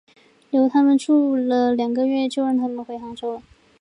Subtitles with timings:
[0.49, 3.43] 留他们住了两个月就让他们回杭州了。